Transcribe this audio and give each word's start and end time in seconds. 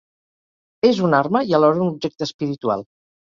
És 0.89 1.01
una 1.09 1.19
arma 1.25 1.43
i 1.51 1.53
alhora 1.57 1.83
un 1.87 1.91
objecte 1.93 2.27
espiritual. 2.29 2.85